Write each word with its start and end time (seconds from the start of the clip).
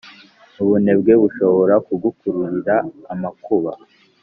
ubunebwe 0.61 1.11
bushobora 1.21 1.75
kugukururira 1.87 2.75
amakuba, 3.13 3.71